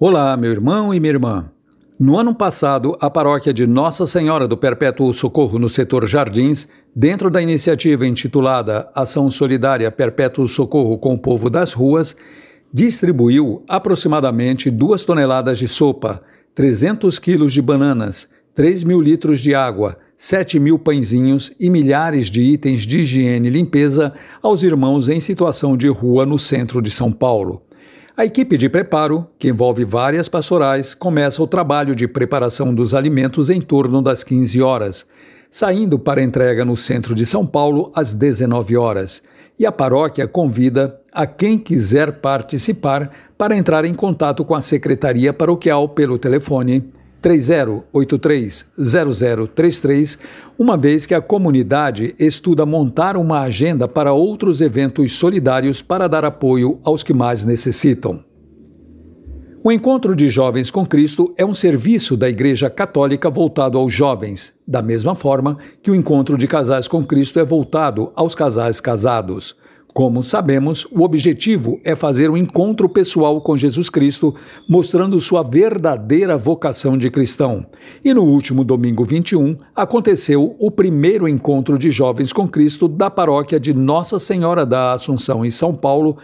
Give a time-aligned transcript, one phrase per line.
[0.00, 1.48] Olá, meu irmão e minha irmã.
[2.00, 7.30] No ano passado, a paróquia de Nossa Senhora do Perpétuo Socorro no setor Jardins, dentro
[7.30, 12.16] da iniciativa intitulada Ação Solidária Perpétuo Socorro com o Povo das Ruas,
[12.72, 16.20] distribuiu aproximadamente duas toneladas de sopa,
[16.56, 22.42] 300 quilos de bananas, 3 mil litros de água, 7 mil pãezinhos e milhares de
[22.42, 27.12] itens de higiene e limpeza aos irmãos em situação de rua no centro de São
[27.12, 27.62] Paulo.
[28.16, 33.50] A equipe de preparo, que envolve várias pastorais, começa o trabalho de preparação dos alimentos
[33.50, 35.04] em torno das 15 horas,
[35.50, 39.20] saindo para entrega no centro de São Paulo às 19 horas.
[39.58, 45.32] E a paróquia convida a quem quiser participar para entrar em contato com a secretaria
[45.32, 46.92] paroquial pelo telefone
[47.24, 50.18] 30830033,
[50.58, 56.26] uma vez que a comunidade estuda montar uma agenda para outros eventos solidários para dar
[56.26, 58.22] apoio aos que mais necessitam.
[59.66, 64.52] O Encontro de Jovens com Cristo é um serviço da Igreja Católica voltado aos jovens,
[64.68, 69.56] da mesma forma que o Encontro de Casais com Cristo é voltado aos casais casados.
[69.94, 74.34] Como sabemos, o objetivo é fazer um encontro pessoal com Jesus Cristo,
[74.68, 77.64] mostrando sua verdadeira vocação de cristão.
[78.04, 83.60] E no último domingo 21, aconteceu o primeiro encontro de jovens com Cristo da paróquia
[83.60, 86.16] de Nossa Senhora da Assunção, em São Paulo,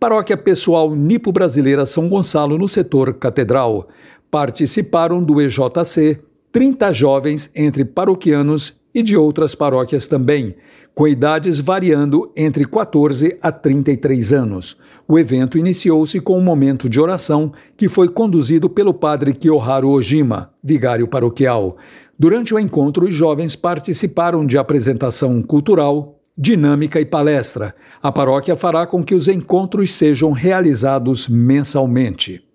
[0.00, 3.88] paróquia pessoal Nipo Brasileira São Gonçalo, no setor Catedral.
[4.30, 6.18] Participaram do EJC
[6.50, 10.56] 30 jovens entre paroquianos e de outras paróquias também,
[10.92, 14.76] com idades variando entre 14 a 33 anos.
[15.06, 20.50] O evento iniciou-se com um momento de oração que foi conduzido pelo padre Kiyoharu Ojima,
[20.62, 21.76] vigário paroquial.
[22.18, 27.76] Durante o encontro, os jovens participaram de apresentação cultural, dinâmica e palestra.
[28.02, 32.47] A paróquia fará com que os encontros sejam realizados mensalmente.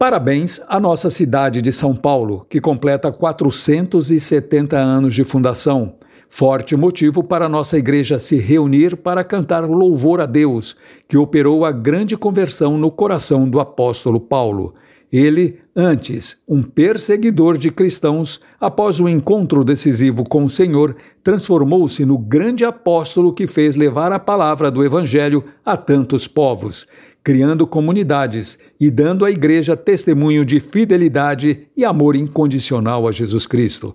[0.00, 5.92] Parabéns à nossa cidade de São Paulo, que completa 470 anos de fundação.
[6.26, 10.74] Forte motivo para nossa igreja se reunir para cantar louvor a Deus,
[11.06, 14.72] que operou a grande conversão no coração do apóstolo Paulo.
[15.12, 22.06] Ele, antes um perseguidor de cristãos, após o um encontro decisivo com o Senhor, transformou-se
[22.06, 26.86] no grande apóstolo que fez levar a palavra do Evangelho a tantos povos
[27.22, 33.94] criando comunidades e dando à Igreja testemunho de fidelidade e amor incondicional a Jesus Cristo.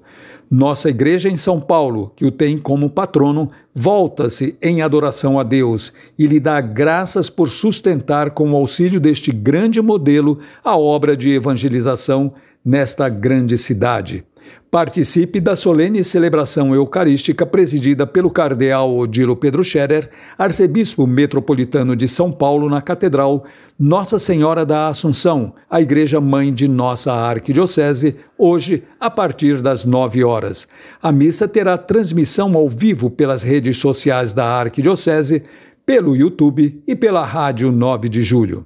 [0.50, 5.92] Nossa Igreja em São Paulo, que o tem como patrono, volta-se em adoração a Deus
[6.20, 11.32] e lhe dá graças por sustentar, com o auxílio deste grande modelo, a obra de
[11.32, 12.32] evangelização
[12.64, 14.24] nesta grande cidade.
[14.70, 22.32] Participe da solene celebração eucarística presidida pelo cardeal Odilo Pedro Scherer, arcebispo metropolitano de São
[22.32, 23.46] Paulo, na Catedral
[23.80, 30.24] Nossa Senhora da Assunção, a igreja mãe de nossa arquidiocese, hoje a partir das nove
[30.24, 30.68] horas.
[31.02, 35.44] A missa terá transmissão ao vivo pelas redes sociais da arquidiocese,
[35.86, 38.66] pelo YouTube e pela Rádio 9 de Julho.